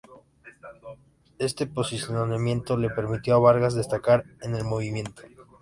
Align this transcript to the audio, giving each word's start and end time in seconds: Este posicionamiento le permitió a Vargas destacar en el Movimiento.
Este 1.37 1.67
posicionamiento 1.67 2.75
le 2.75 2.89
permitió 2.89 3.35
a 3.35 3.37
Vargas 3.39 3.75
destacar 3.75 4.25
en 4.41 4.55
el 4.55 4.63
Movimiento. 4.63 5.21